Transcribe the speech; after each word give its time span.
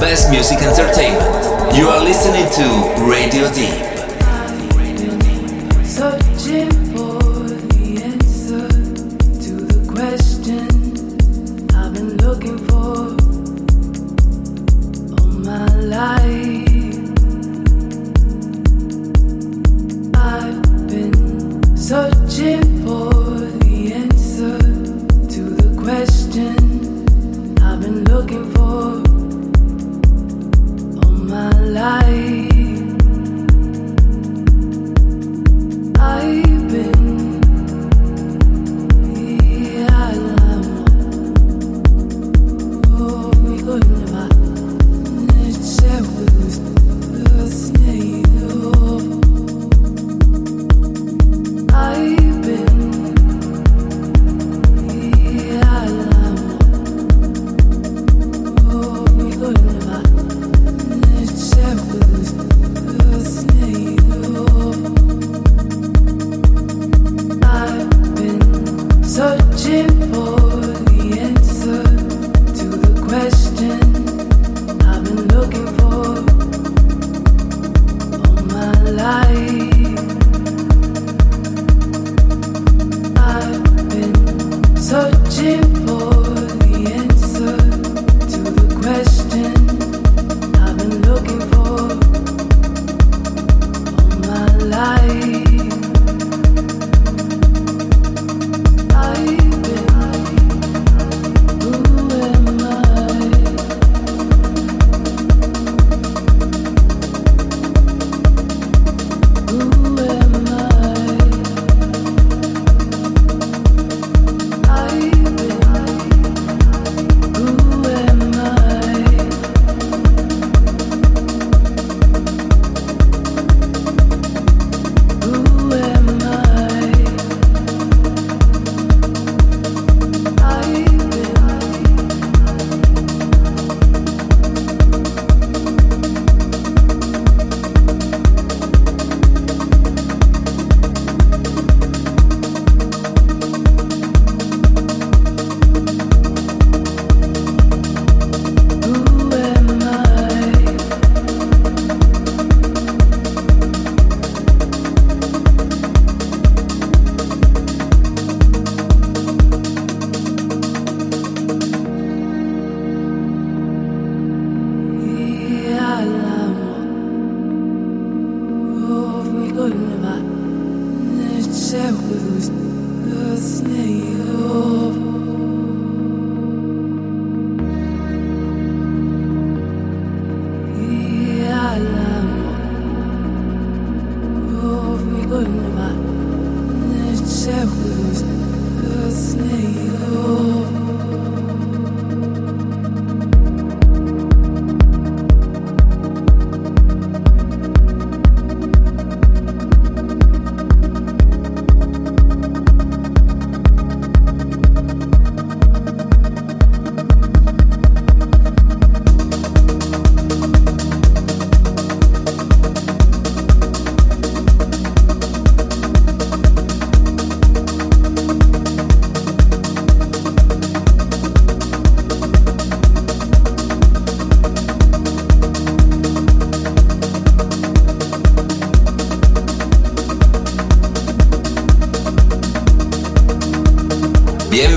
Best 0.00 0.30
music. 0.30 0.58
You 0.60 0.72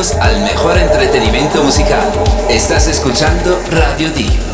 Al 0.00 0.40
mejor 0.40 0.78
entretenimiento 0.78 1.62
musical. 1.62 2.10
Estás 2.48 2.86
escuchando 2.86 3.60
Radio 3.70 4.10
Deep. 4.10 4.49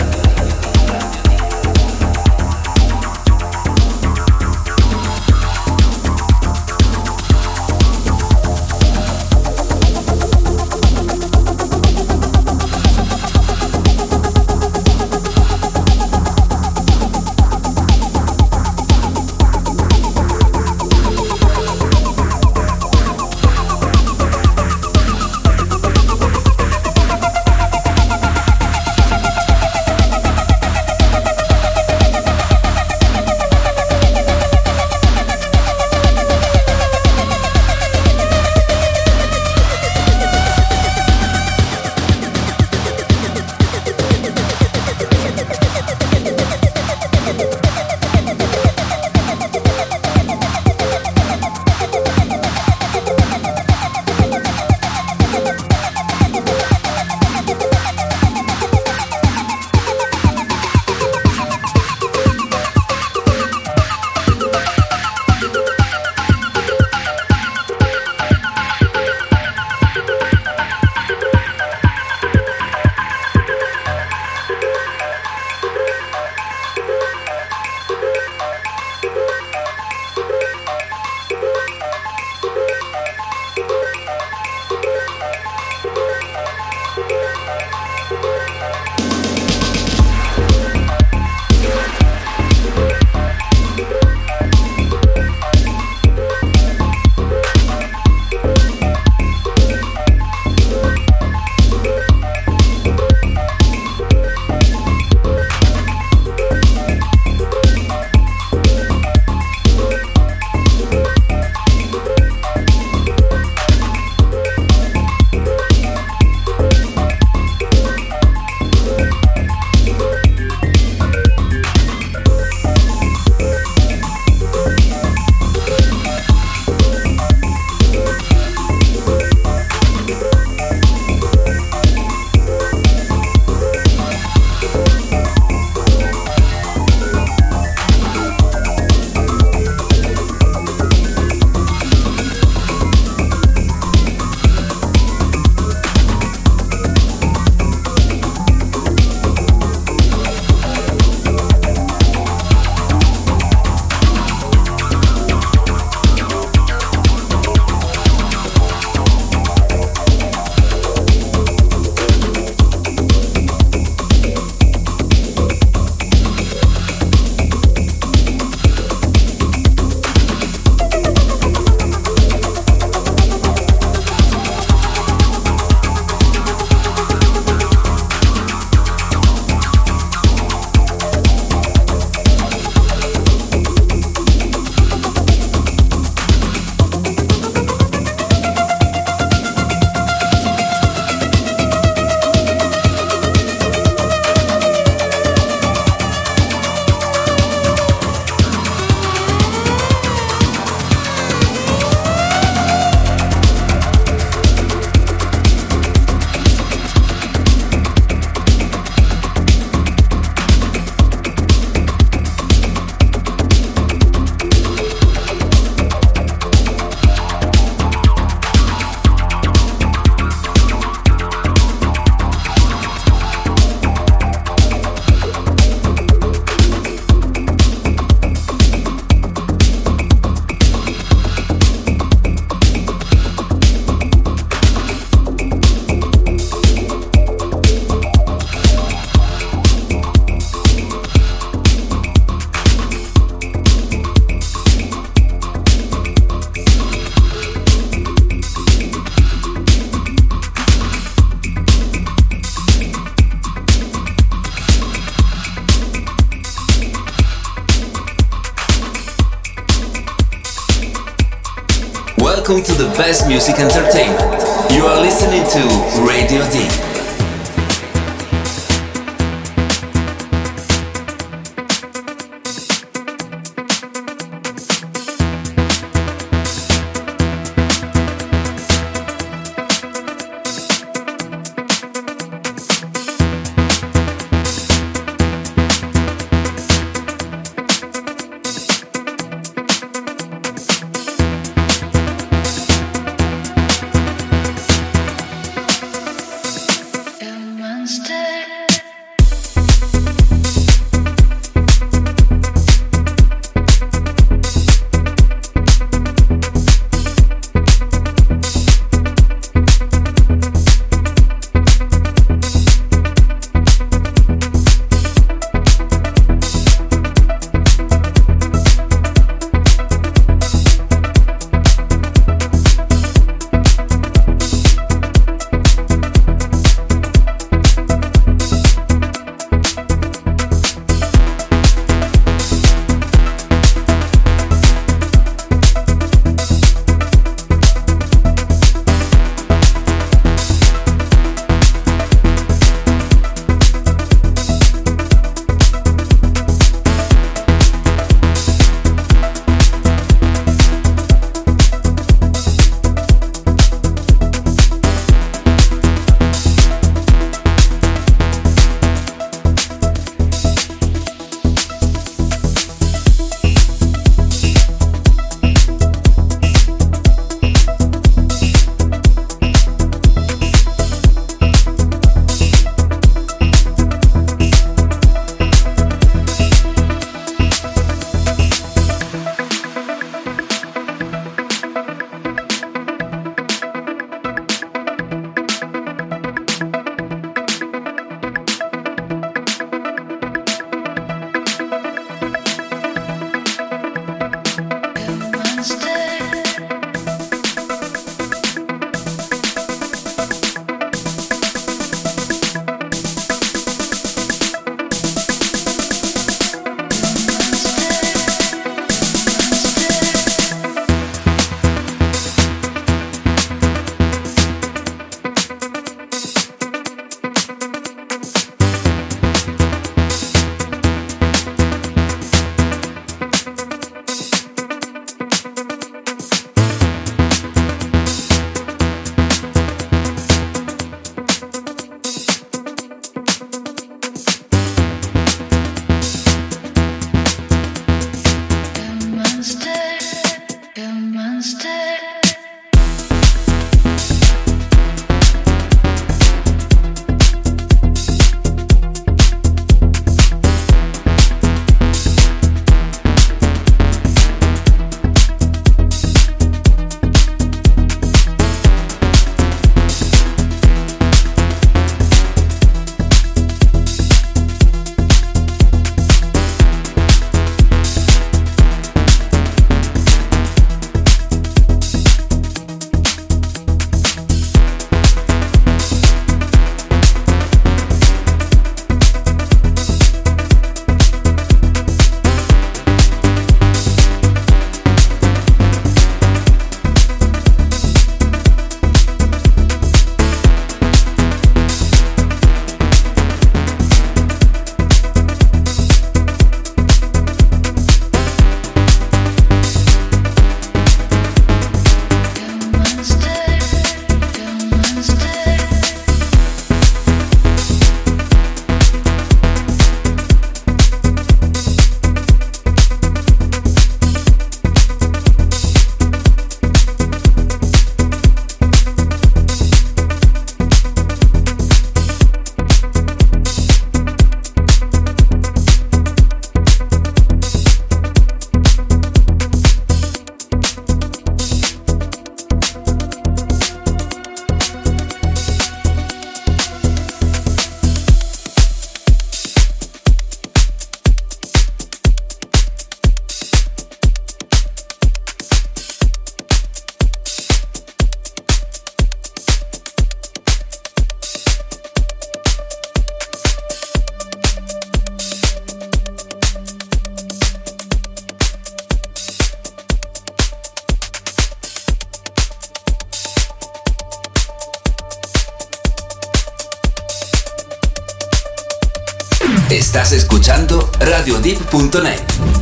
Best 262.97 263.29
music 263.29 263.59
entertainment. 263.59 264.26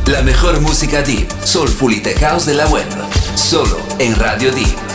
La 0.07 0.21
mejor 0.23 0.59
música 0.59 1.01
deep, 1.01 1.31
soulful 1.41 1.93
y 1.93 2.01
tech 2.01 2.19
de 2.43 2.53
la 2.53 2.67
web, 2.67 2.85
solo 3.35 3.77
en 3.97 4.13
Radio 4.15 4.51
Deep. 4.51 4.94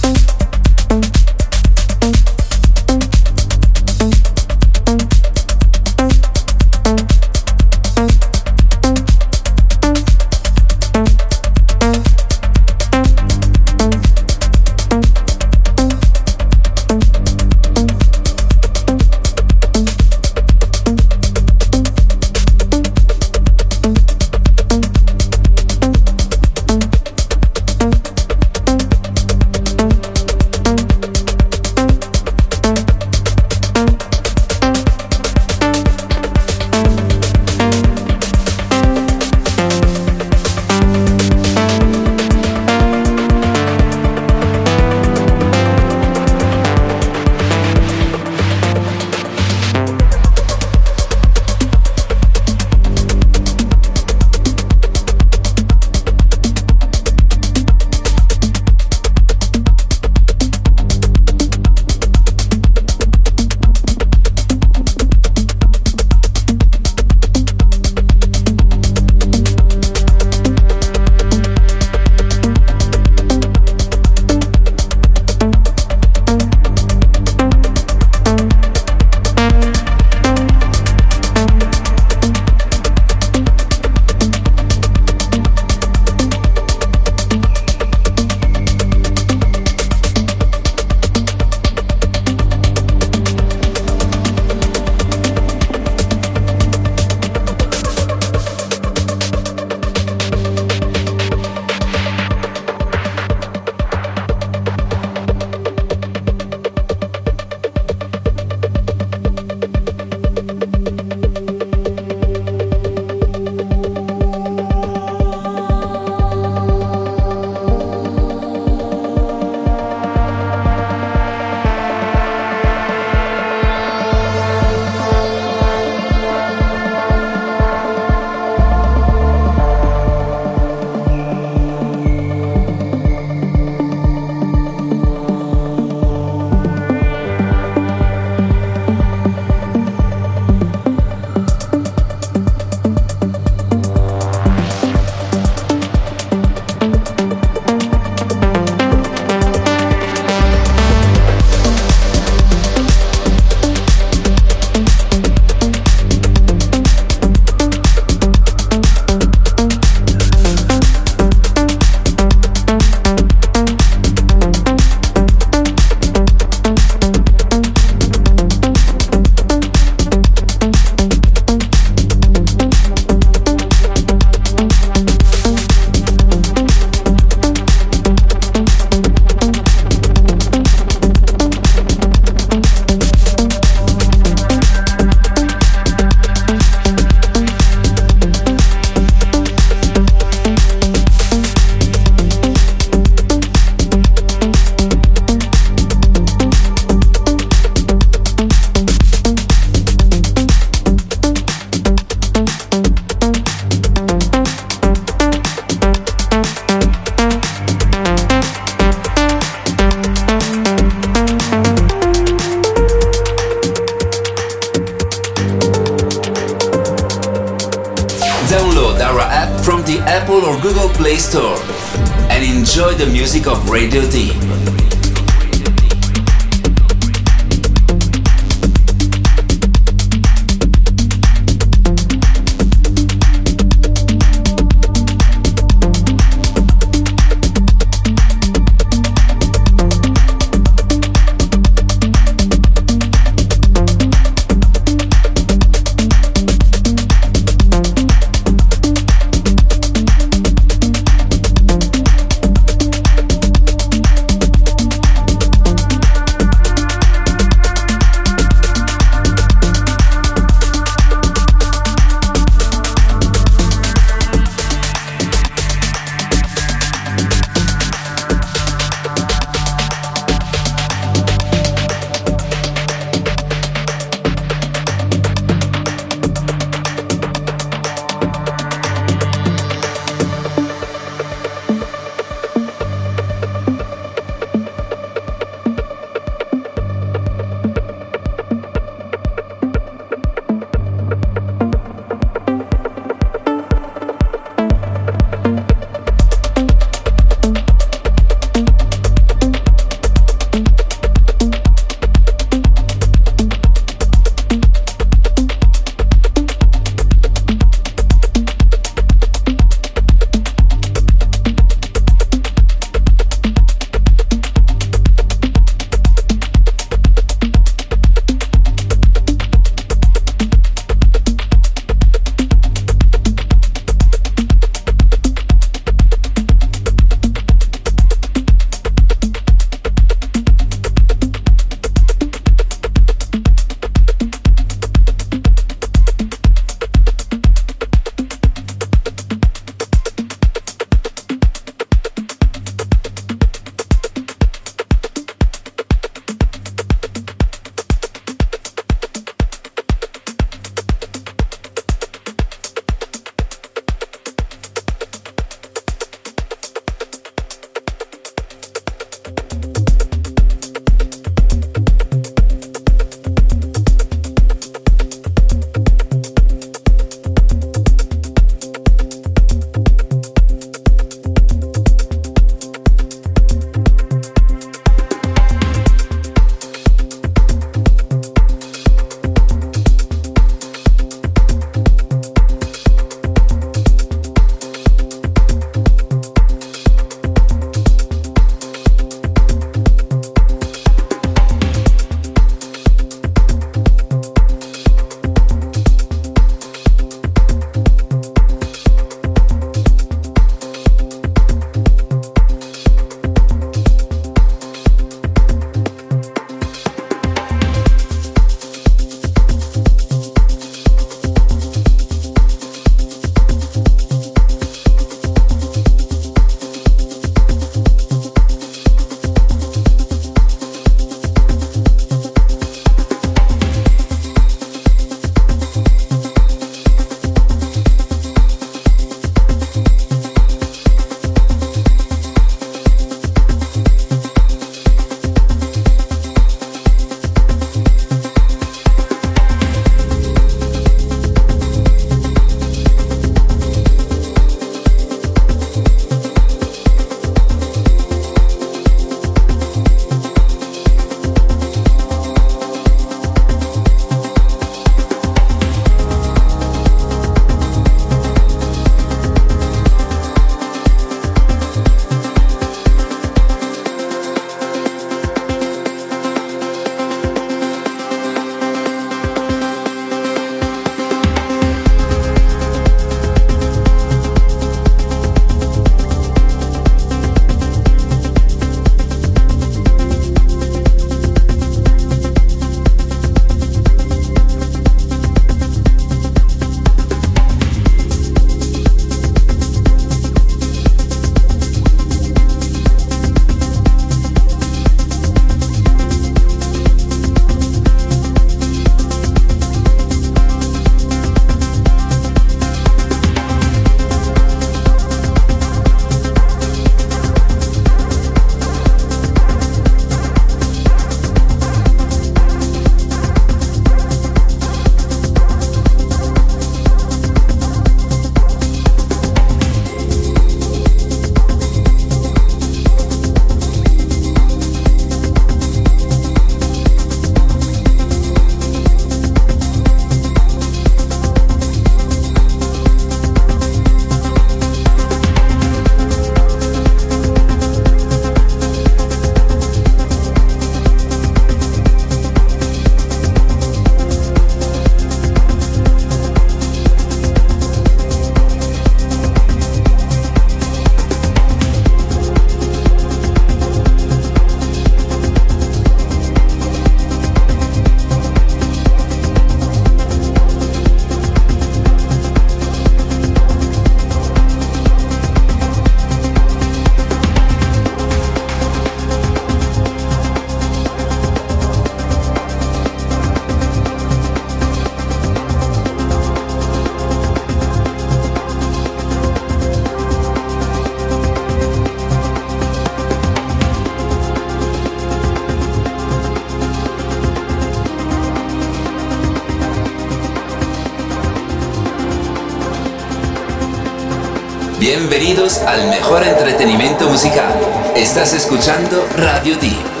Bienvenidos 594.81 595.59
al 595.59 595.89
mejor 595.89 596.23
entretenimiento 596.23 597.07
musical. 597.07 597.53
Estás 597.95 598.33
escuchando 598.33 599.07
Radio 599.15 599.55
Deep. 599.57 600.00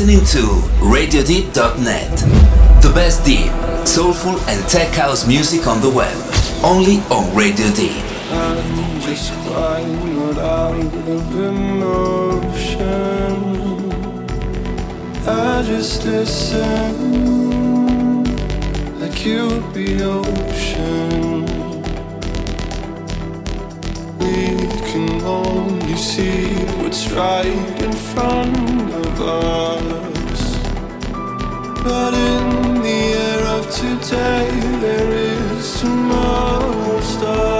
Listening 0.00 0.24
to 0.24 0.48
RadioDeep.net. 0.78 2.10
The 2.80 2.90
best 2.94 3.22
deep, 3.22 3.52
soulful, 3.86 4.40
and 4.48 4.66
tech 4.66 4.94
house 4.94 5.26
music 5.26 5.66
on 5.66 5.82
the 5.82 5.90
web. 5.90 6.16
Only 6.64 7.00
on 7.10 7.36
Radio 7.36 7.70
Deep. 7.74 8.02
I'm 8.32 9.00
just 9.02 9.30
crying 9.44 10.38
out 10.38 10.74
of 10.74 11.36
emotion. 11.36 12.80
I 15.26 15.62
just 15.66 16.06
listen 16.06 16.64
like 19.00 19.22
you 19.26 19.60
be 19.74 20.02
ocean. 20.02 21.44
We 24.18 24.56
can 24.90 25.20
only 25.24 25.96
see 25.96 26.69
what's 26.90 27.08
right 27.12 27.82
in 27.84 27.92
front 27.92 28.92
of 28.92 29.20
us. 29.20 30.42
But 31.84 32.14
in 32.14 32.82
the 32.82 33.02
air 33.26 33.46
of 33.58 33.64
today, 33.70 34.50
there 34.80 35.12
is 35.12 35.80
tomorrow 35.80 37.00
star. 37.00 37.59